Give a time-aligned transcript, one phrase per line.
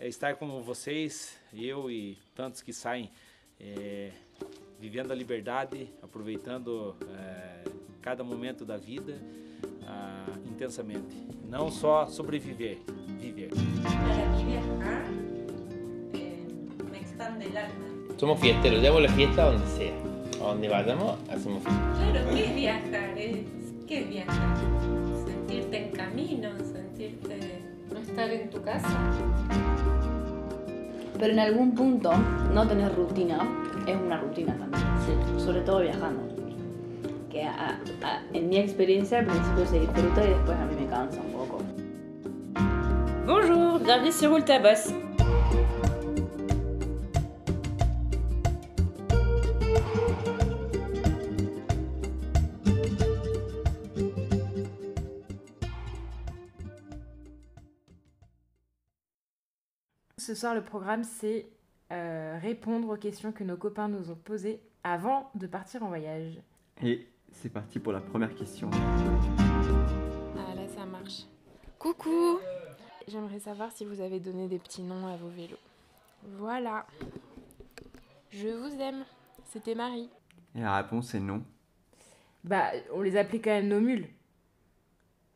[0.00, 3.10] é estar com vocês, eu e tantos que saem
[3.60, 4.10] é,
[4.80, 7.64] vivendo a liberdade, aproveitando é,
[8.00, 9.20] cada momento da vida
[9.86, 11.14] ah, intensamente.
[11.46, 12.78] Não só sobreviver,
[13.18, 13.50] viver.
[13.50, 15.10] Para mí viajar
[16.90, 17.84] me expande el alma.
[18.16, 19.94] Somos fiesteros, llevamos la fiesta donde sea.
[20.40, 22.10] A donde vayamos, hacemos fiesta.
[22.10, 23.14] Claro, ¿qué es viajar?
[23.86, 24.56] ¿Qué es viajar?
[25.26, 26.69] Sentirte en camino, sentirte...
[26.69, 26.69] No
[28.20, 28.88] estar en tu casa.
[31.18, 32.12] Pero en algún punto,
[32.52, 33.38] no tener rutina
[33.86, 34.82] es una rutina también.
[35.38, 36.28] Sobre todo viajando.
[37.30, 40.86] Que a- a- en mi experiencia al principio se disfruta y después a mí me
[40.86, 41.58] cansa un poco.
[43.26, 44.44] Bonjour, bienvenue sur Roule
[60.20, 61.46] Ce soir, le programme, c'est
[61.92, 66.38] euh, répondre aux questions que nos copains nous ont posées avant de partir en voyage.
[66.82, 68.68] Et c'est parti pour la première question.
[68.74, 71.22] Ah là, ça marche.
[71.78, 72.38] Coucou
[73.08, 75.56] J'aimerais savoir si vous avez donné des petits noms à vos vélos.
[76.36, 76.86] Voilà.
[78.30, 79.04] Je vous aime.
[79.46, 80.10] C'était Marie.
[80.54, 81.42] Et la réponse est non.
[82.44, 84.06] Bah, on les appelait quand même nos mules.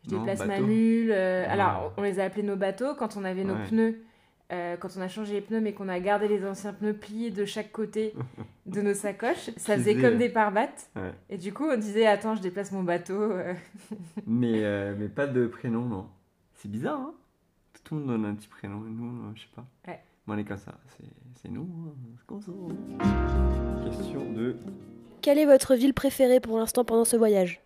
[0.07, 1.11] Je Non, déplace ma mule.
[1.11, 1.47] euh.
[1.49, 3.67] Alors, on les a appelés nos bateaux quand on avait nos Ouais.
[3.69, 4.05] pneus.
[4.55, 7.31] Euh, quand on a changé les pneus, mais qu'on a gardé les anciens pneus pliés
[7.31, 8.15] de chaque côté
[8.67, 10.89] de nos sacoches, ça faisait comme euh, des parbattes.
[10.97, 11.13] Ouais.
[11.31, 13.21] Et du coup, on disait Attends, je déplace mon bateau.
[13.21, 13.55] euh.
[14.27, 16.07] Mais, euh, mais pas de prénom, non.
[16.55, 17.15] C'est bizarre, hein
[17.85, 19.67] Tout le monde donne un petit prénom, et nous, je sais pas.
[19.87, 20.01] Ouais.
[20.27, 21.05] Bon, on est comme ça, c'est
[21.43, 21.93] c'est nous, hein.
[22.19, 22.53] c'est comme ça.
[23.85, 24.57] Question de...
[25.21, 27.61] Quelle est votre ville préférée pour l'instant pendant ce voyage?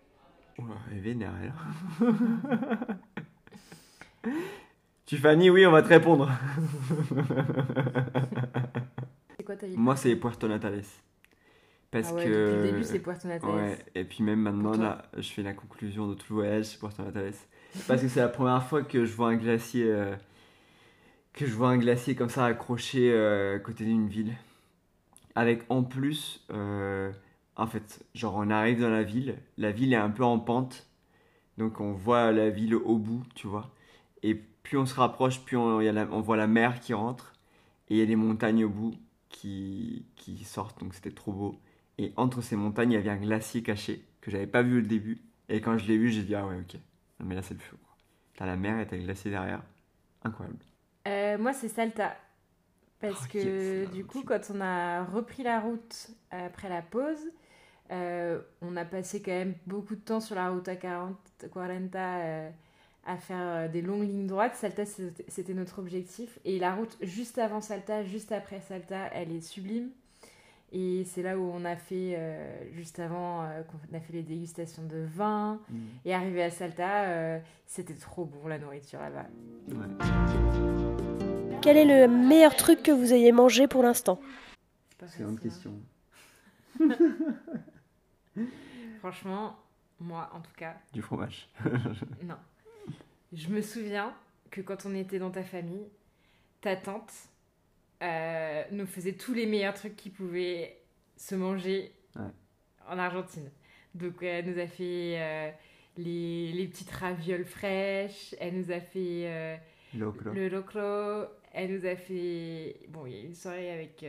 [0.57, 1.53] Oula, elle est vénère, elle.
[5.09, 6.29] Tiffany, oui, on va te répondre.
[9.37, 10.83] C'est quoi ta Moi, c'est Puerto Natales.
[11.91, 12.29] Parce Ah ouais, que...
[12.29, 13.49] depuis le début, c'est Puerto Natales.
[13.55, 16.79] Ouais, et puis même maintenant, là, je fais la conclusion de tout le voyage, c'est
[16.79, 17.33] Puerto Natales.
[17.87, 19.85] Parce que c'est la première fois que je vois un glacier...
[19.85, 20.15] euh,
[21.33, 24.33] que je vois un glacier comme ça accroché euh, à côté d'une ville.
[25.35, 26.45] Avec en plus...
[26.51, 27.11] euh,
[27.55, 30.87] en fait, genre on arrive dans la ville, la ville est un peu en pente,
[31.57, 33.69] donc on voit la ville au bout, tu vois.
[34.23, 36.79] Et plus on se rapproche, plus on, il y a la- on voit la mer
[36.79, 37.33] qui rentre,
[37.89, 38.93] et il y a des montagnes au bout
[39.29, 41.59] qui, qui sortent, donc c'était trop beau.
[41.97, 44.81] Et entre ces montagnes, il y avait un glacier caché que j'avais pas vu au
[44.81, 45.21] début.
[45.49, 46.75] Et quand je l'ai vu, j'ai dit ah ouais ok.
[47.19, 47.77] Non mais là c'est le feu.
[48.37, 49.63] T'as la mer et t'as le glacier derrière.
[50.23, 50.59] Incroyable.
[51.07, 52.15] Euh, moi, c'est Salta.
[52.99, 57.19] Parce Oh, que yes, du coup, quand on a repris la route après la pause,
[57.91, 61.19] euh, on a passé quand même beaucoup de temps sur la route à 40,
[61.53, 62.51] 40 euh,
[63.09, 64.55] à faire euh, des longues lignes droites.
[64.55, 64.83] Salta,
[65.27, 66.39] c'était notre objectif.
[66.45, 69.89] Et la route juste avant Salta, juste après Salta, elle est sublime.
[70.71, 74.21] Et c'est là où on a fait, euh, juste avant, euh, qu'on a fait les
[74.21, 75.59] dégustations de vin.
[75.69, 75.77] Mm.
[76.05, 79.25] Et arrivé à Salta, euh, c'était trop bon la nourriture là-bas.
[79.69, 79.87] Ouais.
[81.61, 84.19] Quel est le meilleur truc que vous ayez mangé pour l'instant?
[84.91, 85.73] C'est pas C'est une question.
[88.99, 89.55] Franchement,
[89.99, 91.49] moi en tout cas, Du fromage.
[92.23, 92.35] non.
[93.33, 94.13] Je me souviens
[94.51, 95.87] que quand on était dans ta famille,
[96.61, 97.11] ta tante
[98.01, 100.77] euh, nous faisait tous les meilleurs trucs qui pouvaient
[101.15, 102.31] se manger Ouais.
[102.87, 103.51] en Argentine.
[103.93, 105.51] Donc elle nous a fait euh,
[105.97, 109.55] les, les petites ravioles fraîches, elle nous a fait euh,
[109.95, 110.31] Locro.
[110.31, 112.79] le locro, elle nous a fait...
[112.89, 114.03] Bon, il y a une soirée avec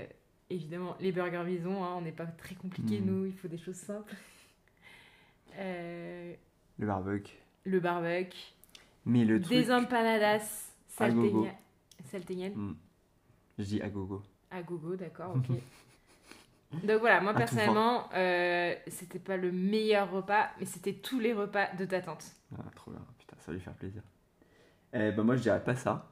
[0.49, 3.07] évidemment les burgers maison, hein, on n'est pas très compliqué Mhm.
[3.07, 4.15] nous, il faut des choses simples.
[5.59, 6.37] Le
[6.87, 7.35] barbecue.
[7.65, 8.39] le barbecue,
[9.07, 9.51] Mais le truc.
[9.57, 11.55] des empanadas salteña-
[12.11, 12.77] salteñanes Mm.
[13.59, 14.23] Je dis à gogo.
[14.51, 15.57] à gogo, d'accord, ok.
[16.85, 21.67] Donc voilà, moi personnellement, euh, c'était pas le meilleur repas, mais c'était tous les repas
[21.77, 22.25] de ta tante.
[22.57, 23.01] Ah, trop bien.
[23.19, 24.03] Putain, ça va lui faire plaisir.
[24.93, 26.11] Eh ben moi, je dirais pas ça.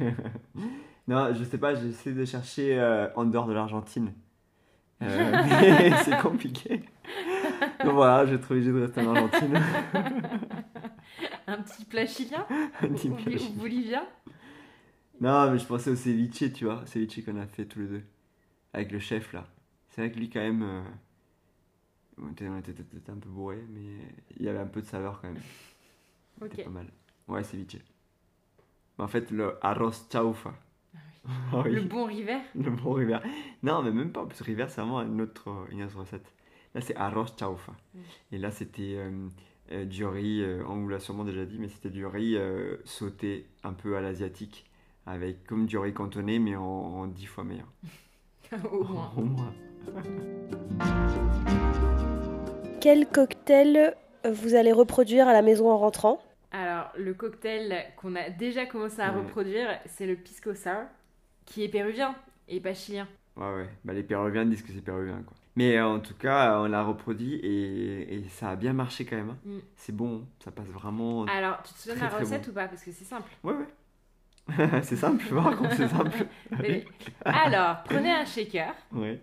[1.08, 4.12] non, je sais pas, j'essaie de chercher euh, en dehors de l'Argentine.
[5.02, 6.82] Euh, mais c'est compliqué.
[7.84, 9.60] Donc voilà, j'ai trouvé obligé de rester en Argentine.
[11.50, 12.46] Un petit plat chilien
[12.80, 13.56] Un petit ou, plat ou chilien.
[13.56, 14.08] bolivien
[15.20, 16.84] Non, mais je pensais au ceviche, tu vois.
[16.86, 18.04] Ceviche qu'on a fait tous les deux.
[18.72, 19.46] Avec le chef, là.
[19.90, 20.62] C'est vrai que lui, quand même...
[20.62, 20.82] euh,
[22.22, 23.98] On était, peut-être un peu bourré, mais
[24.36, 25.42] il y avait un peu de saveur, quand même.
[26.42, 26.64] C'était Ok.
[26.64, 26.86] pas mal.
[27.28, 27.78] Ouais, ceviche.
[28.98, 30.54] Mais en fait, le arroz chaufa.
[31.52, 31.72] Ah oui.
[31.74, 33.18] Le bon river Le bon river.
[33.62, 36.32] Non, mais même pas, parce que river, c'est vraiment une autre, une autre recette.
[36.74, 37.72] Là, c'est arroz chaufa.
[37.94, 37.98] Mm.
[38.32, 39.28] Et là, c'était euh,
[39.72, 42.76] euh, du riz, euh, on vous l'a sûrement déjà dit, mais c'était du riz euh,
[42.84, 44.64] sauté un peu à l'asiatique,
[45.06, 47.68] avec comme du riz cantonné, mais en, en 10 fois meilleur.
[48.72, 49.12] Au moins.
[49.16, 49.52] Au moins.
[52.80, 53.94] Quel cocktail
[54.30, 56.20] vous allez reproduire à la maison en rentrant?
[56.52, 59.18] Alors, le cocktail qu'on a déjà commencé à Ouais.
[59.22, 60.82] reproduire, c'est le pisco sour,
[61.46, 62.14] qui est péruvien
[62.48, 63.06] et pas chilien.
[63.36, 63.68] Ouais, ouais.
[63.84, 65.36] Bah, les Péruviens disent que c'est péruvien, quoi.
[65.60, 69.16] Mais euh, en tout cas, on l'a reproduit et, et ça a bien marché quand
[69.16, 69.30] même.
[69.30, 69.38] hein.
[69.44, 69.58] Mm.
[69.76, 71.24] C'est bon, ça passe vraiment.
[71.26, 72.50] Alors, tu te souviens de la recette bon.
[72.50, 72.68] ou pas?
[72.68, 73.30] Parce que c'est simple.
[73.44, 73.66] Ouais, ouais.
[74.82, 76.26] c'est simple, par contre, c'est simple.
[76.60, 76.84] Mais-
[77.24, 79.20] Alors, prenez un shaker, Ouais.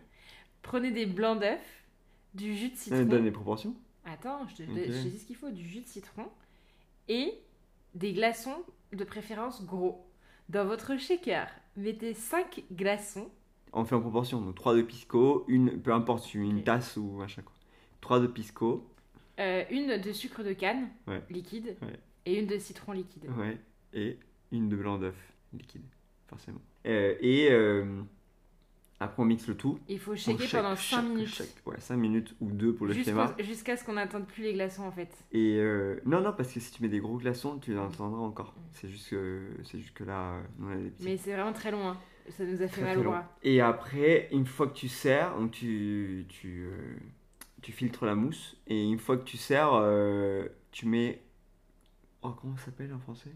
[0.62, 1.60] prenez des blancs d'œufs,
[2.34, 3.04] du jus de Euh, citron.
[3.06, 3.75] Donne les proportions.
[4.06, 4.74] Attends, je te, je
[5.04, 6.28] te dis ce qu'il faut du jus de citron
[7.10, 7.34] et
[7.95, 8.63] des glaçons
[8.94, 10.06] de préférence gros.
[10.50, 13.30] Dans votre shaker, mettez 5 glaçons.
[13.79, 14.41] On fait en proportion.
[14.41, 17.53] Donc 3 de pisco, une, peu importe, une tasse ou machin, quoi.
[18.01, 18.88] 3 de pisco,
[19.39, 21.21] euh, une de sucre de canne Ouais.
[21.29, 22.00] liquide Ouais.
[22.25, 23.25] et une de citron liquide.
[23.38, 23.57] ouais,
[23.94, 24.18] et
[24.51, 25.15] une de blanc d'œuf
[25.53, 25.83] liquide,
[26.27, 26.62] forcément.
[26.88, 28.01] Euh, et euh,
[29.00, 29.77] après, on mixe le tout.
[29.89, 31.27] Il faut shaker shake, pendant 5 shake, minutes.
[31.27, 31.53] shake.
[31.68, 33.35] Ouais, 5 minutes ou 2 pour le schéma.
[33.39, 35.09] Jusqu'à ce qu'on n'attende plus les glaçons en fait.
[35.33, 35.62] Et
[36.06, 38.56] non, non, parce que si tu mets des gros glaçons, tu les entendras encore.
[38.74, 39.41] C'est juste que,
[39.75, 41.06] juste que là, on a des petits.
[41.06, 41.88] Mais c'est vraiment très long.
[41.89, 41.97] hein.
[42.29, 43.38] Ça nous a fait Très, mal au bras.
[43.44, 46.95] Et après, une fois que tu sers, donc tu, tu, euh,
[47.62, 48.57] tu filtres la mousse.
[48.68, 51.21] Et une fois que tu sers, euh, tu mets.
[52.21, 53.31] Oh, comment ça s'appelle en français?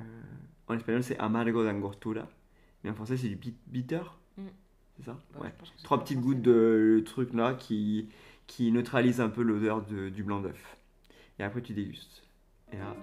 [0.00, 0.04] Euh,
[0.68, 2.28] En espagnol, c'est amargo d'angostura.
[2.84, 4.02] Mais en français, c'est du bit- bitter.
[4.36, 4.46] Mm.
[4.98, 5.18] C'est ça?
[5.34, 5.52] Bah, Ouais.
[5.84, 8.08] Trois petites gouttes de truc là qui,
[8.46, 10.76] qui neutralisent un peu l'odeur de- du blanc d'œuf.
[11.38, 12.24] Et après, tu dégustes.
[12.72, 12.94] Et là,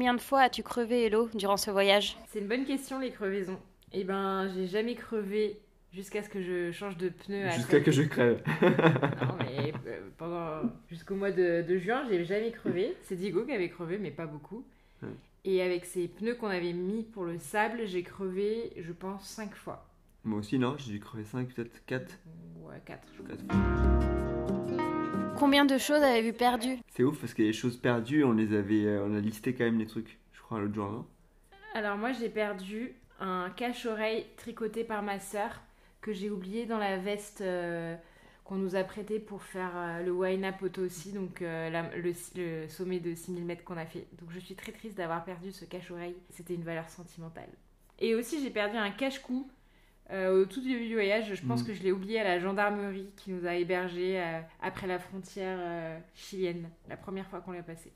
[0.00, 2.16] Combien de fois as-tu crevé, Hello, durant ce voyage?
[2.28, 3.58] C'est une bonne question les crevaisons.
[3.92, 5.60] Eh ben, j'ai jamais crevé
[5.92, 8.42] jusqu'à ce que je change de pneu à jusqu'à que je crève.
[8.62, 12.96] Non, mais euh, pendant jusqu'au mois de, de juin, j'ai jamais crevé.
[13.02, 14.64] C'est Diego qui avait crevé, mais pas beaucoup.
[15.02, 15.10] Ouais.
[15.44, 19.54] Et avec ces pneus qu'on avait mis pour le sable, j'ai crevé, je pense, 5
[19.54, 19.86] fois.
[20.24, 22.18] Moi aussi, non, j'ai dû crever 5, peut-être 4.
[22.62, 23.06] Ouais, 4.
[25.40, 28.84] Combien de choses avez-vous perdu C'est ouf parce que les choses perdues, on les avait,
[28.84, 30.18] euh, on a listé quand même les trucs.
[30.34, 31.06] Je crois l'autre jour, non
[31.72, 35.62] Alors moi, j'ai perdu un cache-oreille tricoté par ma sœur
[36.02, 37.96] que j'ai oublié dans la veste euh,
[38.44, 42.12] qu'on nous a prêté pour faire euh, le Waina Poto aussi, donc euh, la- le,
[42.36, 44.06] le sommet de 6000 mètres qu'on a fait.
[44.20, 46.16] Donc je suis très triste d'avoir perdu ce cache-oreille.
[46.28, 47.48] C'était une valeur sentimentale.
[47.98, 49.48] Et aussi, j'ai perdu un cache-cou
[50.12, 51.34] au tout début du voyage.
[51.34, 51.66] Je pense Mm.
[51.66, 55.58] que je l'ai oublié à la gendarmerie qui nous a hébergés euh, après la frontière
[55.60, 57.92] euh, chilienne, la première fois qu'on l'a passé.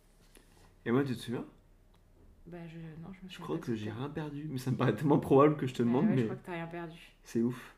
[0.86, 1.44] Et moi, tu te souviens?
[2.46, 4.46] Bah, je, non, je me Je crois que j'ai rien perdu.
[4.50, 6.44] Mais ça me paraît tellement probable que je te Ouais, demande, ouais, Je crois que
[6.46, 6.98] t'as rien perdu.
[7.24, 7.74] c'est ouf.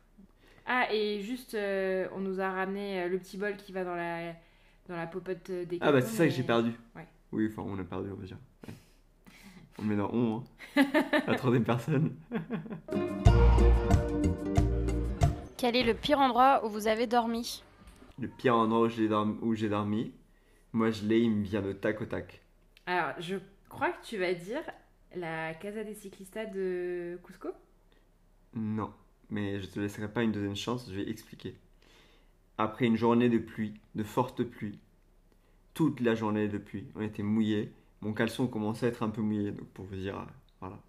[0.65, 3.95] Ah, et juste, euh, on nous a ramené euh, le petit bol qui va dans
[3.95, 4.33] la,
[4.89, 6.71] dans la popote euh, des Ah bah c'est ça que j'ai perdu.
[6.93, 7.07] Ouais.
[7.31, 8.37] Oui, enfin on a perdu, on va dire.
[8.67, 8.73] Ouais.
[9.79, 10.43] On met dans on,
[10.75, 10.85] hein.
[11.27, 12.13] La troisième personne.
[15.57, 17.63] Quel est le pire endroit où vous avez dormi
[18.19, 18.87] Le pire endroit
[19.41, 20.13] où j'ai dormi,
[20.71, 22.43] moi je l'ai, il me vient de tac au tac.
[22.85, 23.37] Alors, je
[23.67, 24.61] crois que tu vas dire
[25.15, 27.49] la Casa des Ciclistas de Cusco?
[28.53, 28.93] Non,
[29.31, 31.55] mais je te laisserai pas une deuxième chance, je vais expliquer.
[32.59, 34.77] Après une journée de pluie, de forte pluie,
[35.73, 37.73] toute la journée de pluie, on était mouillés.
[38.01, 40.25] Mon caleçon commençait à être un peu mouillé, donc pour vous dire, euh,
[40.59, 40.79] voilà.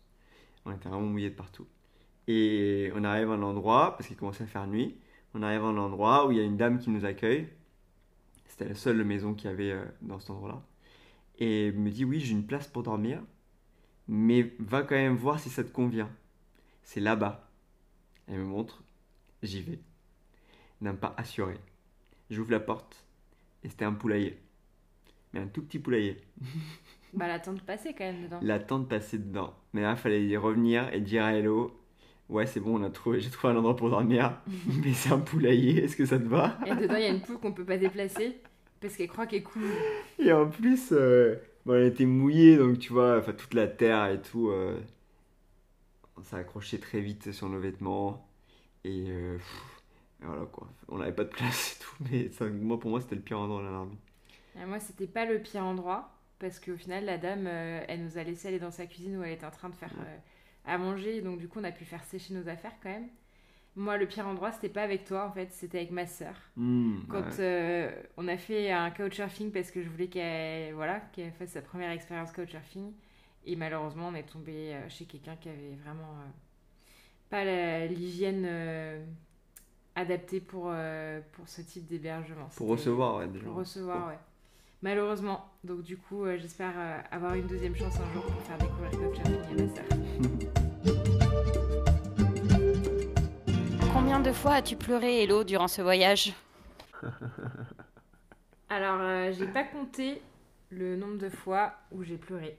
[0.66, 1.66] On était vraiment mouillés de partout.
[2.28, 4.98] Et on arrive à un endroit, parce qu'il commençait à faire nuit,
[5.34, 7.48] on arrive à un endroit où il y a une dame qui nous accueille.
[8.46, 10.62] C'était la seule maison qu'il y avait euh, dans cet endroit-là.
[11.38, 13.22] Et elle me dit, oui, j'ai une place pour dormir,
[14.08, 16.10] mais va quand même voir si ça te convient.
[16.82, 17.48] C'est là-bas.
[18.26, 18.82] Elle me montre,
[19.42, 19.80] j'y vais.
[20.82, 21.54] N'a pas assuré.
[22.28, 23.04] J'ouvre la porte
[23.64, 24.38] et c'était un poulailler.
[25.32, 26.18] Mais un tout petit poulailler.
[27.14, 28.38] Bah, la tente passée quand même dedans.
[28.42, 29.54] La tente passait dedans.
[29.72, 31.74] Mais là, il fallait y revenir et dire à Hello
[32.28, 34.38] Ouais, c'est bon, on a trouvé, j'ai trouvé un endroit pour dormir.
[34.84, 36.58] mais c'est un poulailler, est-ce que ça te va?
[36.66, 38.38] Et dedans, il y a une poule qu'on peut pas déplacer
[38.80, 39.62] parce qu'elle croit qu'elle coule.
[40.18, 44.06] Et en plus, euh, bon, elle était mouillée, donc tu vois, enfin toute la terre
[44.06, 44.78] et tout, euh,
[46.22, 48.28] ça accrochait très vite sur nos vêtements.
[48.84, 49.82] Et euh, pff,
[50.22, 53.00] et voilà quoi, on n'avait pas de place et tout, mais ça, moi pour moi
[53.00, 53.98] c'était le pire endroit de la l'armée.
[54.60, 58.18] Et moi, c'était pas le pire endroit parce qu'au final, la dame, euh, elle nous
[58.18, 59.92] a laissé aller dans sa cuisine où elle était en train de faire
[60.68, 61.20] à manger.
[61.22, 63.08] Donc, du coup, on a pu faire sécher nos affaires quand même.
[63.76, 66.34] Moi, le pire endroit, c'était pas avec toi en fait, c'était avec ma sœur.
[66.56, 67.38] Hmm, Quand ouais.
[67.40, 71.62] euh, on a fait un couchsurfing parce que je voulais qu'elle voilà, qu'elle fasse sa
[71.62, 72.92] première expérience couchsurfing.
[73.46, 76.30] Et malheureusement, on est tombé euh, chez quelqu'un qui avait vraiment euh,
[77.30, 77.44] pas
[77.86, 79.04] l'hygiène euh,
[79.94, 80.72] adaptée pour,
[81.32, 82.48] pour ce type d'hébergement.
[82.56, 83.44] Pour recevoir, ouais, gens.
[83.44, 84.14] Pour recevoir, Ouais.
[84.14, 84.18] ouais.
[84.82, 85.52] Malheureusement.
[85.62, 86.72] Donc du coup, j'espère
[87.12, 89.98] avoir une deuxième chance un jour pour faire découvrir Couchsurfing à ma sœur.
[94.28, 96.34] De fois as-tu pleuré, Hello, durant ce voyage?
[98.68, 100.20] Alors, euh, j'ai pas compté
[100.68, 102.58] le nombre de fois où j'ai pleuré.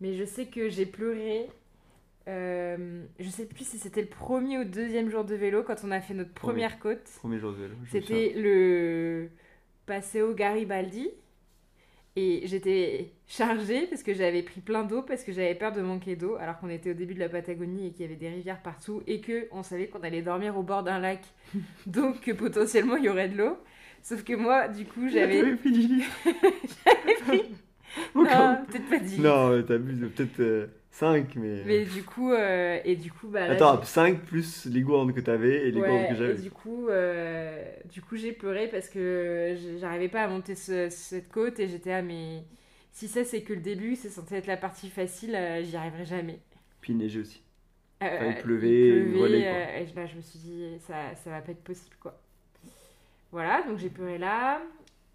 [0.00, 1.48] Mais je sais que j'ai pleuré.
[2.26, 5.84] euh, je sais plus si c'était le premier ou le deuxième jour de vélo quand
[5.84, 6.54] on a fait notre Premier.
[6.54, 7.04] première côte.
[7.20, 7.74] Premier jour de vélo.
[7.92, 9.30] C'était le
[9.86, 11.08] Paseo Garibaldi.
[12.16, 16.16] Et j'étais chargée parce que j'avais pris plein d'eau parce que j'avais peur de manquer
[16.16, 18.62] d'eau alors qu'on était au début de la Patagonie et qu'il y avait des rivières
[18.62, 21.20] partout et que on savait qu'on allait dormir au bord d'un lac
[21.86, 23.58] donc que potentiellement il y aurait de l'eau.
[24.02, 26.04] Sauf que moi du coup j'avais T'avais pris du lit.
[26.24, 27.42] j'avais pris
[28.14, 28.24] non,
[28.68, 29.18] peut-être pas 10.
[29.18, 29.22] où.
[29.22, 30.68] Non, t'abuses, peut-être
[30.98, 31.62] 5, mais.
[31.64, 35.20] Mais du coup euh, et du coup bah là, Attends, 5 plus les gourdes que
[35.20, 36.34] t'avais et les Ouais, gourdes que et j'avais.
[36.34, 41.28] du coup, euh, du coup, j'ai pleuré parce que j'arrivais pas à monter ce- cette
[41.28, 42.44] côte et j'étais à mais
[42.92, 46.04] si ça c'est que le début, c'est censé être la partie facile, euh, j'y arriverai
[46.06, 46.40] jamais.
[46.80, 47.42] Puis il neigeait aussi.
[48.14, 49.60] Enfin, il pleuvait, il pleuvait, quoi.
[49.80, 52.20] et là, je me suis dit ça, ça va pas être possible quoi.
[53.32, 54.60] Voilà, donc j'ai pleuré là.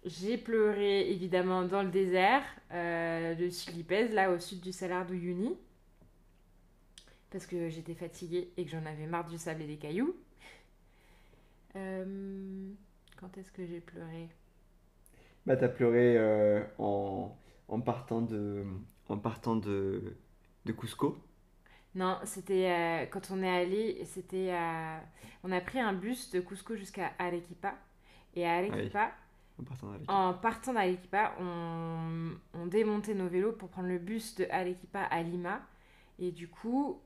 [0.04, 5.56] J'ai pleuré évidemment dans le désert euh, de Chilipez, là au sud du Salar d'Uyuni.
[7.32, 10.14] Parce que j'étais fatiguée et que j'en avais marre du sable et des cailloux.
[11.76, 12.72] Euh,
[13.16, 14.28] quand est-ce que j'ai pleuré?
[15.46, 17.36] Bah, t'as pleuré euh, en,
[17.68, 18.64] en partant de,
[19.08, 20.16] en partant de,
[20.64, 21.18] de Cusco.
[21.94, 25.00] Non, c'était euh, quand on est allé, c'était à-
[25.44, 27.74] on a pris un bus de Cusco jusqu'à Arequipa.
[28.34, 29.12] Et à Arequipa,
[29.58, 30.08] En partant d'Arequipa.
[30.08, 35.22] en partant d'Arequipa, on, on démontait nos vélos pour prendre le bus de Arequipa à
[35.22, 35.62] Lima.
[36.18, 37.00] Et du coup,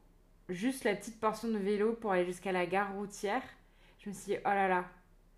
[0.49, 3.43] juste la petite portion de vélo pour aller jusqu'à la gare routière,
[3.99, 4.85] je me suis dit, oh là là,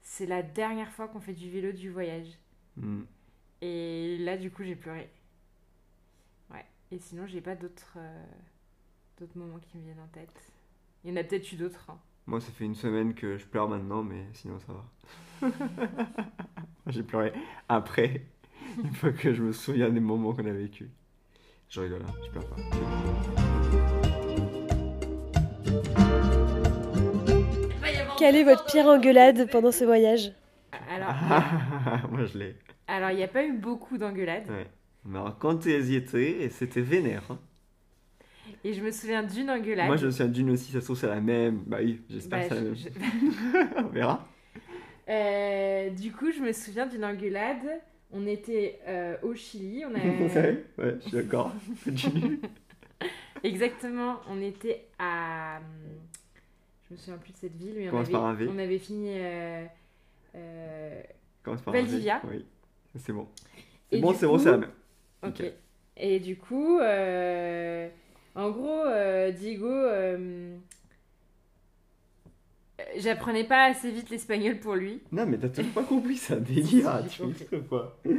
[0.03, 2.29] c'est la dernière fois qu'on fait du vélo du voyage.
[2.77, 3.03] Hmm.
[3.61, 5.11] Et là, du coup, j'ai pleuré.
[6.51, 6.65] Ouais.
[6.93, 8.25] Et sinon, j'ai pas d'autres euh,
[9.19, 10.53] d'autres moments qui me viennent en tête.
[11.05, 11.87] Il y en a peut-être eu d'autres.
[11.91, 11.99] hein.
[12.27, 15.49] Moi, ça fait une semaine que je pleure maintenant, mais sinon ça va.
[16.87, 17.33] J'ai pleuré
[17.69, 18.27] après,
[18.83, 20.91] une fois que je me souviens des moments qu'on a vécu.
[21.69, 22.57] Je rigole, hein, je pleure pas.
[28.19, 30.33] Quelle est votre pire engueulade pendant ce voyage
[30.91, 31.15] Alors,
[32.11, 32.57] Moi, je l'ai.
[32.87, 34.49] alors il n'y a pas eu beaucoup d'engueulades.
[34.49, 34.67] Ouais.
[35.05, 37.23] Mais alors, quand tu y étais, c'était vénère.
[37.31, 37.39] hein.
[38.65, 39.87] Et je me souviens d'une engueulade.
[39.87, 41.63] Moi, je me souviens d'une aussi, ça se trouve, c'est la même.
[41.67, 43.73] Bah oui, j'espère Bah, que c'est la je- même.
[43.77, 44.27] je- On verra.
[45.09, 47.81] Euh, du coup, je me souviens d'une engueulade.
[48.11, 49.85] On était euh, au Chili.
[49.87, 49.99] On a...
[49.99, 51.53] Ouais, ouais, je suis d'accord.
[53.45, 55.61] Exactement, on était à.
[56.89, 58.49] Je me souviens plus de cette ville, mais on avait, par un V.
[58.51, 59.09] on avait fini.
[59.19, 59.65] euh,
[60.37, 61.03] euh,
[61.45, 61.73] par un V.
[61.73, 62.21] Valdivia.
[62.31, 62.47] Oui,
[62.97, 63.29] c'est bon.
[63.93, 64.71] C'est bon, c'est bon, c'est la même.
[65.27, 65.43] Ok.
[65.97, 67.89] Et du coup, euh,
[68.35, 69.69] en gros, euh, Diego,
[72.97, 75.03] j'apprenais pas assez vite l'espagnol pour lui.
[75.13, 77.03] Non, mais t'as toujours pas compris, un délire.
[77.11, 77.23] Tu
[77.69, 78.17] quoi Et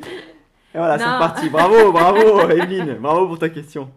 [0.73, 1.13] voilà, c'est Non.
[1.15, 1.49] reparti.
[1.49, 2.95] Bravo, bravo, Evelyne.
[2.99, 3.89] Bravo pour ta question.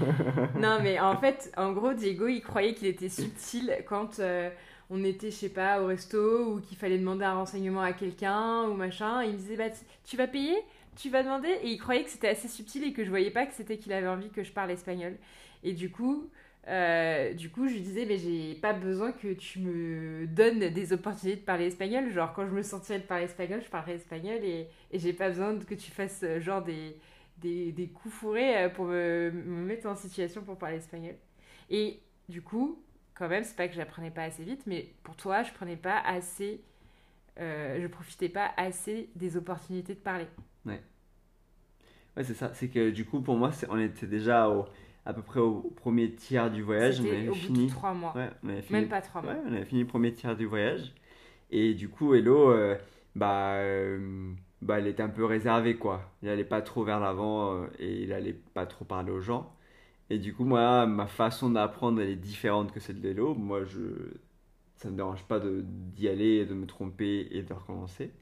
[0.54, 4.50] Non, mais en fait, en gros, Diego, il croyait qu'il était subtil quand euh,
[4.90, 8.64] on était, je sais pas, au resto ou qu'il fallait demander un renseignement à quelqu'un
[8.68, 9.22] ou machin.
[9.24, 9.70] Il me disait, bah,
[10.04, 10.56] tu- vas payer?
[10.96, 11.48] Tu vas demander?
[11.62, 13.92] Et il croyait que c'était assez subtil et que je voyais pas que c'était qu'il
[13.92, 15.16] avait envie que je parle espagnol.
[15.64, 16.30] Et du coup,
[16.68, 20.92] euh, du coup, je lui disais, mais j'ai pas besoin que tu me donnes des
[20.92, 22.10] opportunités de parler espagnol.
[22.12, 25.28] Genre, quand je me sentirais de parler espagnol, je parlerai espagnol et, et j'ai pas
[25.30, 26.96] besoin que tu fasses euh, genre des,
[27.38, 31.14] des, des coups fourrés euh, pour me, me mettre en situation pour parler espagnol.
[31.70, 32.82] Et du coup,
[33.14, 35.98] quand même, c'est pas que j'apprenais pas assez vite, mais pour toi, je prenais pas
[36.00, 36.62] assez.
[37.40, 40.26] euh, je profitais pas assez des opportunités de parler.
[42.16, 42.52] Ouais, c'est ça.
[42.54, 44.66] C'est que du coup, pour moi, on était déjà au-
[45.04, 47.00] à peu près au premier tiers du voyage.
[47.00, 47.66] On avait au bout fini.
[47.66, 48.14] de trois mois.
[48.16, 48.80] Ouais, on avait fini.
[48.80, 49.32] Même pas trois mois.
[49.32, 50.92] Ouais, on avait fini le premier tiers du voyage.
[51.50, 52.76] Et du coup, Hello, euh,
[53.16, 54.32] bah, euh,
[54.62, 56.12] bah, elle était un peu réservée, quoi.
[56.22, 59.54] Il allait pas trop vers l'avant euh, et il allait pas trop parler aux gens.
[60.10, 63.34] Et du coup, moi, ma façon d'apprendre, elle est différente que celle d'Hello.
[63.34, 63.80] Moi, je...
[64.76, 68.12] ça me dérange pas de- d'y aller, de me tromper et de recommencer.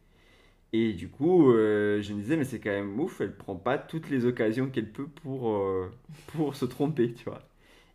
[0.72, 3.78] Et du coup, euh, je me disais, mais c'est quand même ouf, elle prend pas
[3.78, 5.90] toutes les occasions qu'elle peut pour, euh,
[6.28, 7.42] pour se tromper, tu vois.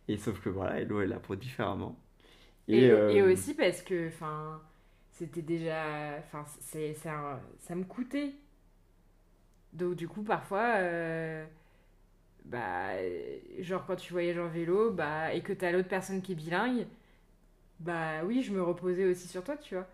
[0.08, 1.98] Et sauf que voilà, Hello, elle apprend différemment.
[2.68, 4.60] Et, euh, et aussi parce que, enfin,
[5.18, 6.16] c'était déjà.
[6.18, 8.34] Enfin, c'est, un- ça me coûtait.
[9.72, 11.44] Donc, du coup, parfois, euh,
[12.44, 12.90] bah,
[13.60, 16.86] genre quand tu voyages en vélo bah, et que t'as l'autre personne qui est bilingue,
[17.80, 19.88] bah oui, je me reposais aussi sur toi, tu vois.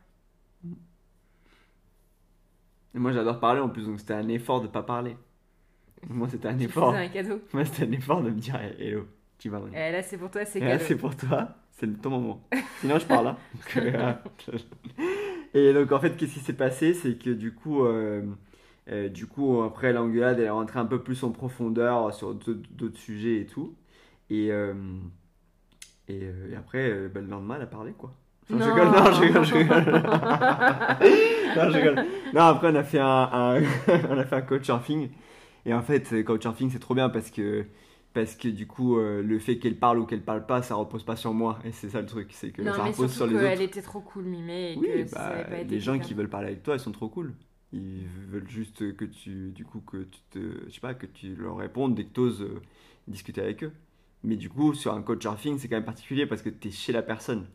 [2.95, 5.17] Et moi, j'adore parler en plus, donc c'était un effort de pas parler.
[6.09, 6.95] Moi, c'était un Tu effort.
[6.95, 7.41] un cadeau.
[7.53, 9.07] Moi, c'était un effort de me dire hello,
[9.39, 10.85] tu vas Et là, c'est pour toi, c'est là, cadeau.
[10.85, 12.43] c'est pour toi, c'est ton moment.
[12.77, 13.39] Sinon, je parle là.
[13.55, 14.15] Donc, euh,
[15.55, 16.95] Et donc, en fait, qu'est-ce qui s'est passé?
[16.95, 18.23] C'est que du coup, euh,
[18.91, 22.99] euh, du coup, après l'engueulade, elle est rentrée un peu plus en profondeur sur d'autres
[22.99, 23.75] sujets et tout.
[24.31, 24.75] Et, euh,
[26.09, 28.15] et, et après, bah, le lendemain, elle a parlé quoi.
[28.45, 28.75] Enfin, je Non.
[28.75, 29.85] rigole, non, je rigole, je rigole.
[31.57, 31.99] non, je rigole.
[32.35, 33.63] Non, après, on a fait un, un-
[34.11, 35.09] on a fait un couchsurfing.
[35.67, 37.65] Et en fait, euh, couchsurfing, c'est trop bien parce que,
[38.15, 41.05] parce que du coup, euh, le fait qu'elle parle ou qu'elle parle pas, ça repose
[41.05, 41.59] pas sur moi.
[41.65, 43.61] Et c'est ça le truc, c'est que Non, ça repose sur les autres.
[43.61, 45.99] était trop cool, Mimé, et Oui, que si bah, ça avait pas été les gens
[45.99, 47.35] qui veulent parler avec toi, ils sont trop cool.
[47.73, 51.35] Ils veulent juste que tu, du coup, que tu te, je sais pas, que tu
[51.35, 52.47] leur répondes dès que tu oses
[53.09, 53.73] discuter avec eux.
[54.23, 56.93] Mais du coup, sur un couchsurfing, c'est quand même particulier parce que tu es chez
[56.93, 57.47] la personne.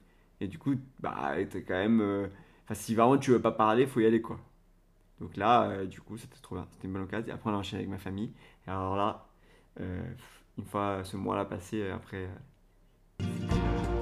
[0.41, 2.01] Et du coup, bah, t'es quand même.
[2.01, 2.27] euh,
[2.65, 4.39] Enfin, si vraiment tu veux pas parler, faut y aller, quoi.
[5.19, 6.67] Donc là, euh, du coup, c'était trop bien.
[6.71, 7.27] C'était une bonne occasion.
[7.29, 8.31] Et après, on a enchaîné avec ma famille.
[8.67, 9.27] Et alors là,
[9.81, 10.01] euh,
[10.59, 12.17] une fois ce mois-là passé, euh, après.
[12.25, 12.27] euh,
[13.21, 13.99] euh.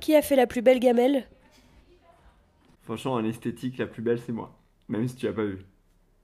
[0.00, 1.24] Qui a fait la plus belle gamelle?
[2.82, 4.56] Franchement, en esthétique, la plus belle, c'est moi.
[4.88, 5.58] Même si tu l'as pas vu.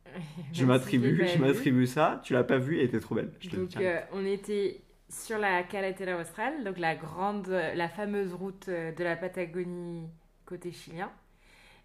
[0.53, 2.21] Je m'attribue, je m'attribue ça.
[2.25, 3.33] Tu l'as pas vu et t'es trop belle.
[3.41, 3.81] Je te Donc, tiens.
[3.83, 4.81] euh, on était
[5.15, 10.09] sur la Carretera Austral, donc la grande, la fameuse route euh, de la Patagonie
[10.45, 11.11] côté chilien.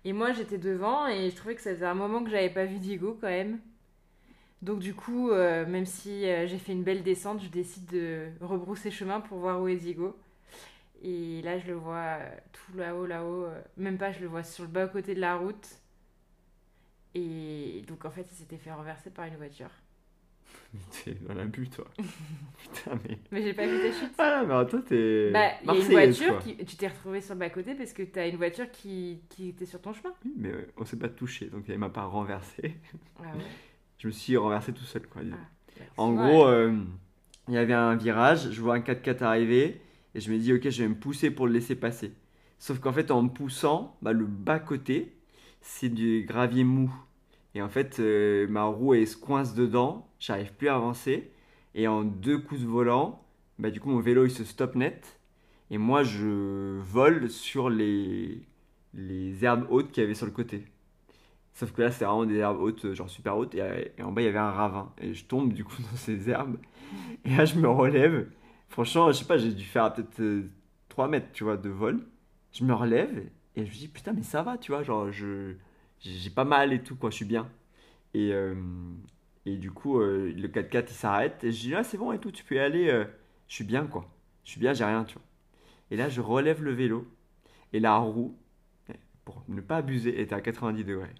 [0.03, 2.65] Et moi, j'étais devant et je trouvais que ça faisait un moment que j'avais pas
[2.65, 3.59] vu Diego quand même.
[4.61, 8.29] Donc du coup, euh, même si euh, j'ai fait une belle descente, je décide de
[8.41, 10.17] rebrousser chemin pour voir où est Diego.
[11.01, 12.17] Et là, je le vois
[12.51, 13.47] tout là-haut, là-haut.
[13.77, 15.67] même pas, je le vois sur le bas côté de la route.
[17.15, 19.69] Et donc en fait, il s'était fait renverser par une voiture.
[21.03, 21.85] T'es dans l'abus, toi.
[21.97, 23.17] Putain, mais.
[23.31, 24.13] Mais j'ai pas vu ta chute.
[24.17, 25.31] Ah, mais toi, t'es.
[25.31, 26.37] Bah, il y a une voiture quoi.
[26.41, 26.57] qui.
[26.57, 29.81] Tu t'es retrouvé sur le bas-côté parce que t'as une voiture qui, qui était sur
[29.81, 30.13] ton chemin.
[30.25, 32.75] Oui, mais euh, on s'est pas touché, donc elle m'a pas renversé.
[33.19, 33.43] Ah ouais.
[33.97, 35.21] Je me suis renversé tout seul, quoi.
[35.31, 36.17] Ah, En Ouais.
[36.17, 36.73] gros, euh,
[37.47, 39.81] il y avait un virage, je vois un 4x4 arriver,
[40.15, 42.13] et je me dis, ok, je vais me pousser pour le laisser passer.
[42.59, 45.15] Sauf qu'en fait, en me poussant, bah, le bas-côté,
[45.61, 46.93] c'est du gravier mou.
[47.55, 51.31] Et en fait, euh, ma roue, elle se coince dedans, j'arrive plus à avancer,
[51.75, 53.23] et en deux coups de volant,
[53.57, 55.19] bah, du coup, mon vélo, il se stoppe net,
[55.71, 58.41] et moi, je vole sur les,
[58.93, 60.65] les herbes hautes qu'il y avait sur le côté.
[61.53, 64.11] Sauf que là, c'était vraiment des herbes hautes, euh, genre super hautes, et, euh, en
[64.11, 64.93] bas, il y avait un ravin.
[64.99, 66.57] Et je tombe du coup dans ces herbes.
[67.25, 68.29] Et là, je me relève.
[68.69, 70.49] Franchement, je sais pas, j'ai dû faire peut-être euh,
[70.89, 72.07] 3 mètres, tu vois, de vol.
[72.53, 75.55] Je me relève, et je me dis, putain, mais ça va, tu vois, genre, je
[76.01, 77.49] j'ai pas mal et tout, quoi, je suis bien.
[78.13, 78.55] Et, euh,
[79.45, 82.19] et du coup, euh, le 4x4, il s'arrête, et je dis, ah, c'est bon et
[82.19, 83.05] tout, tu peux y aller, euh,
[83.47, 84.09] je suis bien, quoi.
[84.43, 85.23] Je suis bien, j'ai rien, tu vois.
[85.91, 87.07] Et là, je relève le vélo,
[87.73, 88.35] et la roue,
[89.25, 91.13] pour ne pas abuser, était à 90 degrés.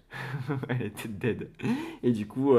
[0.68, 1.50] Elle était dead.
[2.02, 2.54] Et du coup,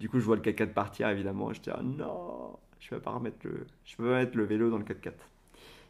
[0.00, 1.52] du coup, je vois le 4x4 partir, évidemment.
[1.52, 4.70] Je dis, ah non, je peux pas remettre le, je peux pas mettre le vélo
[4.70, 5.12] dans le 4x4.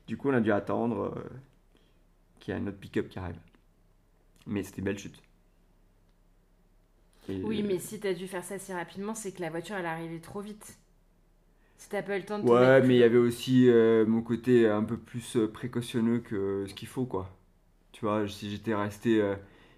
[0.06, 1.14] Du coup, on a dû attendre
[2.38, 3.38] qu'il y ait un autre pick-up qui arrive.
[4.46, 5.20] Mais c'était une belle chute.
[7.42, 10.20] Oui, mais si t'as dû faire ça si rapidement, c'est que la voiture elle arrivée
[10.20, 10.78] trop vite.
[11.76, 14.20] Si t'as pas eu le temps de Ouais, mais il y avait aussi euh, mon
[14.20, 17.30] côté un peu plus euh, précautionneux que ce qu'il faut, quoi.
[17.92, 19.20] Tu vois, si j'étais resté.
[19.22, 19.36] euh,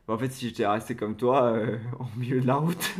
[0.08, 2.94] bah, en fait, si j'étais resté comme toi, euh, au milieu de la route,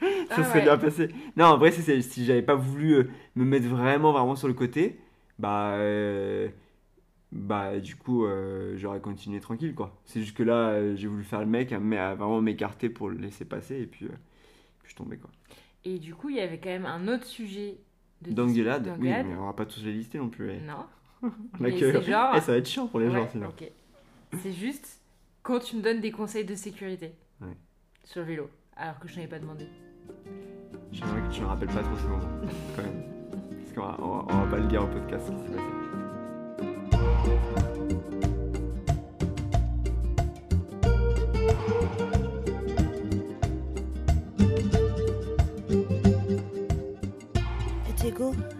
[0.30, 0.62] ça Ah serait ouais.
[0.62, 1.08] bien passé.
[1.36, 4.98] Non, en vrai, si j'avais pas voulu me mettre vraiment, vraiment sur le côté,
[5.38, 5.76] bah.
[7.32, 10.00] Euh, bah, du coup, euh, j'aurais continué tranquille, quoi.
[10.04, 13.08] C'est juste que là, euh, j'ai voulu faire le mec, mais à vraiment m'écarter pour
[13.08, 14.10] le laisser passer, et puis, euh,
[14.82, 15.30] puis je tombais, quoi.
[15.84, 17.78] Et du coup, il y avait quand même un autre sujet
[18.20, 20.50] de oui, mais on va pas tous les lister non plus.
[20.52, 20.60] eh.
[20.60, 20.84] Non.
[21.60, 23.48] Mais que- c'est genre- Eh, ça va être chiant pour les gens Ouais, sinon.
[23.48, 23.68] ok.
[24.42, 25.00] C'est juste
[25.42, 27.56] quand tu me donnes des conseils de sécurité Ouais.
[28.04, 29.66] sur le vélo, alors que je n'avais pas demandé.
[30.92, 32.30] J'aimerais que tu ne rappelles pas trop ces moments,
[32.76, 33.02] quand même.
[33.60, 35.56] Parce qu'on va, on va, on va pas le dire au podcast ce qui s'est
[35.56, 35.81] passé.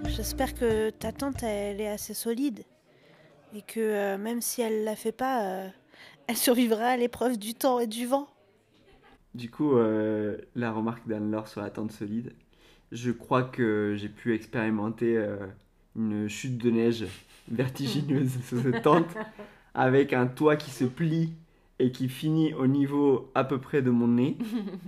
[0.07, 2.65] J'espère que ta tante, elle est assez solide.
[3.55, 5.69] Et que euh, même si elle la fait pas, euh,
[6.27, 8.29] elle survivra à l'épreuve du temps et du vent.
[9.35, 12.33] Du coup, euh, la remarque d'Anne-Laure sur la tente solide,
[12.93, 15.19] je crois que j'ai pu expérimenter
[15.97, 17.07] une chute de neige
[17.51, 19.09] vertigineuse sur cette tente
[19.75, 21.33] avec un toit qui se plie
[21.79, 24.37] et qui finit au niveau à peu près de mon nez,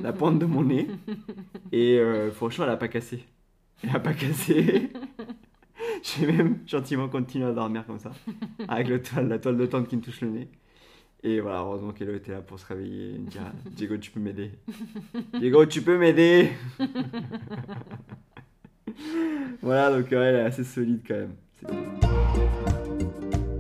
[0.01, 0.89] la pointe de mon nez.
[1.73, 3.25] Et euh, franchement, elle a pas cassé.
[3.83, 4.91] Il n'a pas cassé.
[6.03, 8.13] J'ai même gentiment continué à dormir comme ça,
[8.69, 10.49] avec le toile, la toile de tente qui me touche le nez.
[11.23, 14.21] Et voilà, heureusement qu'Elo était là pour se réveiller et me dire Diego, tu peux
[14.21, 14.51] m'aider.
[15.39, 16.51] Diego, tu peux m'aider
[19.63, 21.35] Voilà, donc ouais, elle est assez solide quand même.
[21.55, 21.67] C'est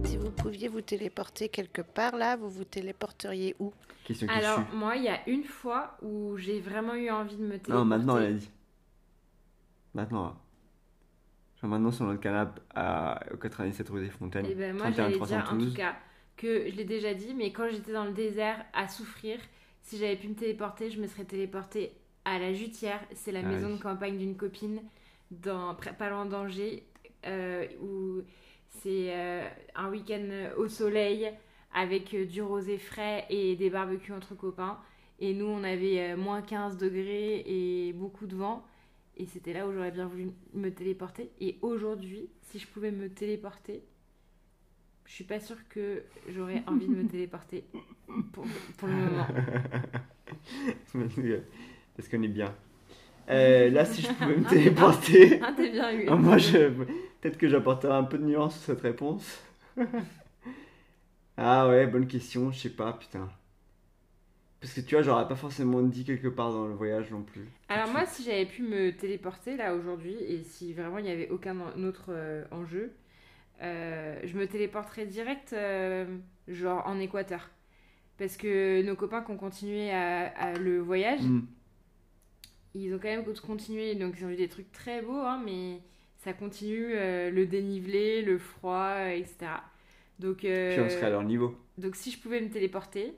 [0.09, 3.73] Si vous pouviez vous téléporter quelque part, là, vous vous téléporteriez où?
[4.05, 7.43] Question qui Alors, moi, il y a une fois où j'ai vraiment eu envie de
[7.43, 7.73] me téléporter.
[7.73, 8.51] Non, maintenant elle a dit.
[9.95, 10.25] Maintenant.
[10.25, 10.37] là.
[11.61, 14.47] Genre maintenant sur notre canapé à, au 97 rue des Fontaines.
[14.47, 15.97] Et ben moi, 31 j'allais 300 dire en tout cas
[16.37, 19.39] que je l'ai déjà dit, mais quand j'étais dans le désert à souffrir,
[19.83, 21.93] si j'avais pu me téléporter, je me serais téléportée
[22.25, 23.01] à la Jutière.
[23.13, 23.79] C'est la Ah maison oui.
[23.79, 24.81] de campagne d'une copine,
[25.31, 26.85] dans, pas loin d'Angers,
[27.27, 28.23] euh, où
[28.69, 31.31] c'est euh, un week-end au soleil
[31.73, 34.79] avec euh, du rosé frais et des barbecues entre copains.
[35.21, 38.65] Et nous, on avait moins 15 degrés et beaucoup de vent.
[39.17, 41.31] Et c'était là où j'aurais bien voulu me téléporter.
[41.41, 43.83] Et aujourd'hui, si je pouvais me téléporter,
[45.07, 47.65] je suis pas sûre que j'aurais envie de me téléporter
[48.33, 48.45] pour,
[48.77, 49.27] pour le moment.
[51.97, 52.55] Parce qu'on est bien.
[53.31, 55.41] Euh, là, si je pouvais me téléporter.
[55.43, 56.07] Ah, t'es bien eu.
[56.09, 56.69] Ah, moi, je...
[57.21, 59.43] peut-être que j'apporterais un peu de nuance sur cette réponse.
[61.37, 63.29] ah ouais, bonne question, je sais pas, putain.
[64.65, 67.45] Parce que tu vois, j'aurais pas forcément dit quelque part dans le voyage non plus.
[67.69, 71.29] Alors moi, si j'avais pu me téléporter là aujourd'hui, et si vraiment il n'y avait
[71.29, 71.55] aucun
[71.87, 72.95] autre euh, enjeu,
[73.61, 76.07] euh, je me téléporterais direct, euh,
[76.49, 77.51] genre en Équateur.
[78.17, 81.43] Parce que nos copains qui ont continué à, à le voyage, Hmm.
[82.75, 85.81] ils ont quand même continué, donc ils ont vu des trucs très beaux, hein, mais
[86.17, 89.37] ça continue, le dénivelé, le froid, etc.
[90.21, 91.55] Donc, Puis on serait à leur niveau.
[91.77, 93.13] donc si je pouvais me téléporter,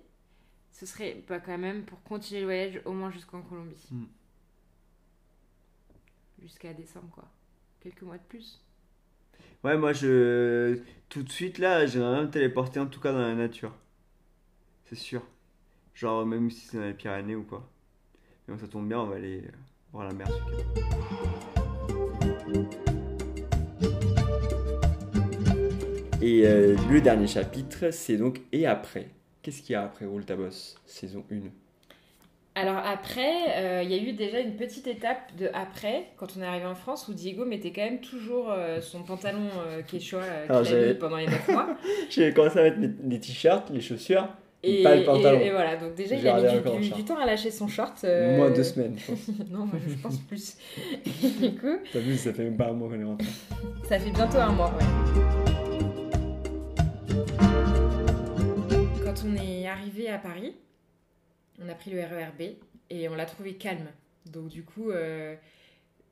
[0.78, 3.88] ce serait bah, quand même pour continuer le voyage au moins jusqu'en Colombie.
[3.90, 4.04] Mm.
[6.42, 7.24] Jusqu'à décembre, quoi.
[7.80, 8.62] Quelques mois de plus.
[9.64, 10.78] Ouais, moi, je.
[11.08, 13.72] Tout de suite, là, j'aimerais me téléporter, en tout cas dans la nature.
[14.84, 15.22] C'est sûr.
[15.94, 17.66] Genre, même si c'est dans les Pyrénées ou quoi.
[18.46, 19.50] Mais bon, ça tombe bien, on va aller euh,
[19.92, 20.28] voir la mer.
[26.20, 29.08] Et euh, le dernier chapitre, c'est donc Et après
[29.46, 31.36] Qu'est-ce qu'il y a après Roule ta bosse, saison 1
[32.56, 36.42] Alors après, euh, il y a eu déjà une petite étape de après, quand on
[36.42, 40.18] est arrivé en France, où Diego mettait quand même toujours euh, son pantalon euh, quechua
[40.24, 41.76] euh, qu'il a mis pendant les 9 mois.
[42.10, 44.26] J'ai commencé à mettre les, les t-shirts, les chaussures,
[44.64, 45.38] Et, pas le pantalon.
[45.38, 48.02] et- et voilà, donc déjà il a mis du, temps à lâcher son short.
[48.02, 49.28] euh, Moins deux semaines, je pense.
[49.48, 50.56] non, moi, je pense plus.
[51.40, 53.28] du coup, T'as vu, ça fait même pas un mois qu'on est rentré.
[53.88, 55.75] ça fait bientôt un mois, ouais.
[59.16, 60.54] Quand on est arrivé à Paris,
[61.58, 62.56] on a pris le RERB
[62.90, 63.86] et on l'a trouvé calme.
[64.26, 65.34] Donc du coup, euh,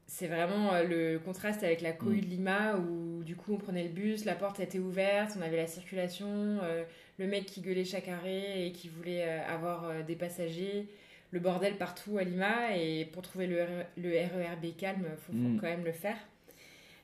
[0.07, 3.83] c'est vraiment euh, le contraste avec la cohue de Lima où du coup on prenait
[3.83, 6.85] le bus, la porte était ouverte, on avait la circulation, euh,
[7.19, 10.88] le mec qui gueulait chaque arrêt et qui voulait avoir des passagers,
[11.31, 15.38] le bordel partout à Lima et pour trouver le, RE le RERB calme, faut, faut
[15.38, 15.59] Mm.
[15.61, 16.17] quand même le faire.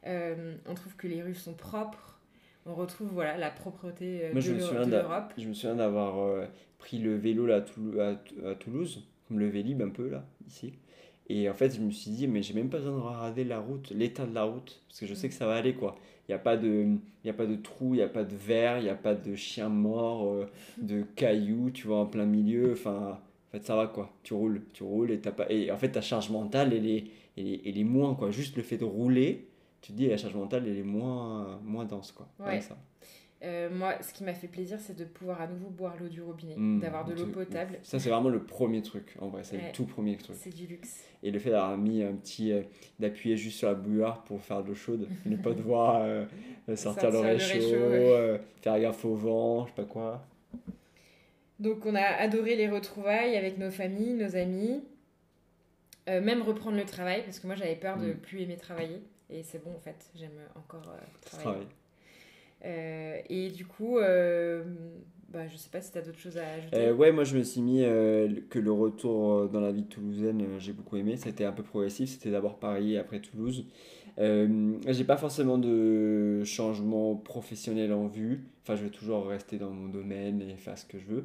[0.06, 2.09] Euh, on trouve que les rues sont propres.
[2.66, 4.40] On retrouve voilà la propreté euh, Moi,
[4.84, 5.32] de l'Europe.
[5.38, 6.44] Je me souviens d'avoir euh,
[6.78, 7.94] pris le vélo là, à, à Tou-
[8.46, 10.72] à Toulouse, comme le Vélib un peu là, ici.
[11.28, 13.60] Et en fait, je me suis dit, mais j'ai même pas besoin de regarder la
[13.60, 15.96] route, l'état de la route, parce que je sais que ça va aller quoi.
[16.28, 18.24] Il n'y a pas de, il y a pas de trou, il n'y a pas
[18.24, 20.46] de verre, il n'y a pas de chien mort, euh,
[20.80, 22.72] de cailloux, tu vois, en plein milieu.
[22.72, 23.18] Enfin,
[23.48, 24.12] en fait, ça va quoi.
[24.22, 25.50] Tu roules, tu roules et t'as pas.
[25.50, 27.04] Et en fait, ta charge mentale, elle est,
[27.36, 28.30] elle est, elle est moins quoi.
[28.30, 29.48] Juste le fait de rouler,
[29.80, 32.28] tu te dis, la charge mentale, elle est moins, moins dense quoi.
[32.38, 32.60] Ouais.
[32.60, 32.76] Ça.
[33.42, 36.20] Euh, moi, ce qui m'a fait plaisir, c'est de pouvoir à nouveau boire l'eau du
[36.20, 37.78] robinet, Mm, d'avoir de l'eau potable.
[37.82, 39.44] Ça, c'est vraiment le premier truc, en vrai.
[39.44, 39.68] C'est Ouais.
[39.68, 40.36] le tout premier truc.
[40.38, 41.02] C'est du luxe.
[41.22, 42.52] Et le fait d'avoir mis un petit.
[42.52, 42.60] euh,
[42.98, 45.08] d'appuyer juste sur la bouilloire pour faire de l'eau chaude.
[45.24, 46.26] ne pas devoir euh,
[46.76, 50.26] sortir, Sortir le le réchaud, faire gaffe au vent, je sais pas quoi.
[51.58, 54.82] Donc, on a adoré les retrouvailles avec nos familles, nos amis.
[56.06, 58.16] Même reprendre le travail, parce que moi, j'avais peur de Mm.
[58.16, 59.00] plus aimer travailler.
[59.30, 61.50] Et c'est bon, en fait, j'aime encore euh, travailler.
[61.50, 61.66] travail.
[62.64, 64.64] Euh, et du coup, euh,
[65.30, 66.76] bah, je sais pas si tu as d'autres choses à ajouter.
[66.76, 70.42] Euh, ouais, moi je me suis mis euh, que le retour dans la vie toulousaine,
[70.42, 71.16] euh, j'ai beaucoup aimé.
[71.16, 72.10] C'était un peu progressif.
[72.10, 73.66] C'était d'abord Paris, après Toulouse.
[74.18, 78.44] J'ai pas forcément de changement professionnel en vue.
[78.62, 81.24] Enfin, je vais toujours rester dans mon domaine et faire ce que je veux,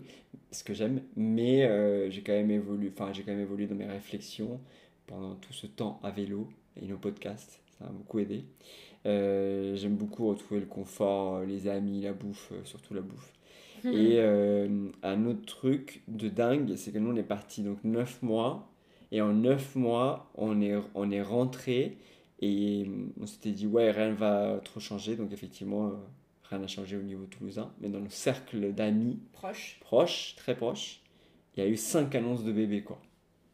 [0.52, 1.02] ce que j'aime.
[1.18, 2.90] Mais j'ai quand même évolué.
[2.96, 4.62] Enfin, j'ai quand même évolué dans mes réflexions
[5.08, 6.48] pendant tout ce temps à vélo
[6.82, 7.60] et nos podcasts.
[7.78, 8.46] Ça m'a beaucoup aidé.
[9.06, 13.32] Euh, j'aime beaucoup retrouver le confort, euh, les amis, la bouffe, euh, surtout la bouffe.
[13.84, 18.24] Et euh, un autre truc de dingue, c'est que nous on est parti donc 9
[18.24, 18.72] mois.
[19.12, 21.98] Et en 9 mois, on est, on est rentré.
[22.42, 22.90] Et
[23.22, 25.16] on s'était dit, ouais, rien ne va trop changer.
[25.16, 25.92] Donc effectivement,
[26.50, 27.72] rien n'a changé au niveau toulousain.
[27.80, 29.78] Mais dans le cercle d'amis Proche.
[29.82, 31.02] proches, très proches,
[31.56, 33.00] il y a eu cinq annonces de bébés, quoi.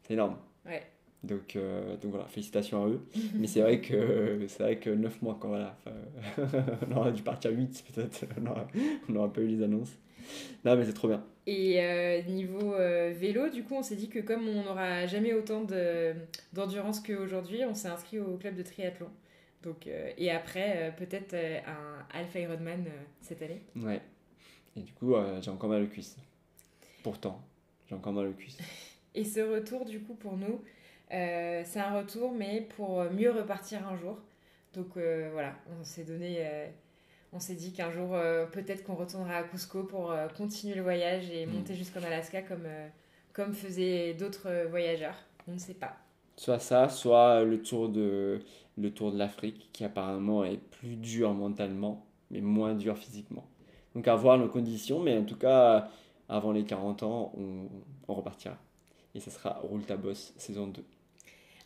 [0.02, 0.38] C'est énorme.
[0.64, 0.82] Ouais.
[1.24, 3.00] Donc, euh, donc voilà, félicitations à eux.
[3.34, 5.76] Mais c'est vrai que c'est vrai que 9 mois, quoi, voilà.
[6.90, 8.24] On aurait dû partir 8 peut-être.
[9.08, 9.92] On aurait pas eu les annonces.
[10.64, 11.24] Non, mais c'est trop bien.
[11.48, 15.34] Et euh, niveau euh, vélo, du coup, on s'est dit que comme on n'aura jamais
[15.34, 16.14] autant de-
[16.52, 19.08] d'endurance qu'aujourd'hui, on s'est inscrit au club de triathlon.
[19.64, 22.84] Donc, et après, peut-être un Alpha Ironman
[23.20, 23.62] cette année.
[23.76, 24.00] Ouais.
[24.76, 26.16] Et du coup, j'ai encore mal aux cuisses.
[27.02, 27.40] Pourtant,
[27.88, 28.58] j'ai encore mal aux cuisses.
[29.14, 30.62] Et ce retour, du coup, pour nous,
[31.12, 34.18] euh, c'est un retour, mais pour mieux repartir un jour.
[34.74, 36.66] Donc euh, voilà, on s'est donné, euh,
[37.32, 40.82] on s'est dit qu'un jour, euh, peut-être qu'on retournera à Cusco pour euh, continuer le
[40.82, 41.52] voyage et Mm.
[41.52, 42.88] monter jusqu'en Alaska comme, euh,
[43.32, 45.16] comme faisaient d'autres euh, voyageurs.
[45.48, 45.96] On ne sait pas.
[46.36, 48.40] Soit ça, soit le tour de,
[48.78, 53.44] le tour de l'Afrique, qui apparemment est plus dur mentalement, mais moins dur physiquement.
[53.94, 55.90] Donc à voir nos conditions, mais en tout cas,
[56.28, 57.68] avant les 40 ans, on,
[58.08, 58.56] on repartira.
[59.14, 60.82] Et ça sera Roule ta bosse, saison 2.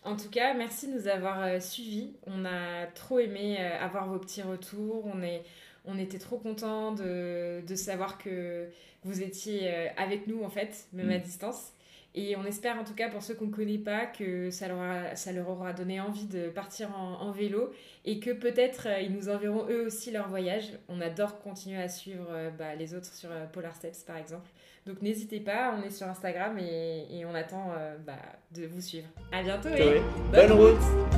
[0.06, 2.16] En tout cas, merci de nous avoir euh, suivis.
[2.26, 5.04] On a trop aimé euh, avoir vos petits retours.
[5.06, 5.42] On, est,
[5.84, 8.68] on était trop contents de, de savoir que
[9.04, 11.12] vous étiez euh, avec nous, en fait, même Mm.
[11.12, 11.72] à distance.
[12.18, 14.80] Et on espère, en tout cas, pour ceux qu'on ne connaît pas, que ça leur,
[14.80, 17.70] a- ça leur aura donné envie de partir en, en vélo
[18.06, 20.72] et que peut-être euh, ils nous enverront eux aussi leur voyage.
[20.88, 24.48] On adore continuer à suivre euh, bah, les autres sur euh, Polar Steps, par exemple.
[24.86, 27.72] Donc n'hésitez pas, on est sur Instagram et, et on attend
[28.06, 28.14] bah,
[28.54, 29.08] de vous suivre.
[29.32, 30.00] À bientôt et
[30.32, 31.15] bonne route